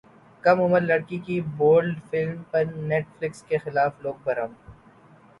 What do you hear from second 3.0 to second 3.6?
flakes کے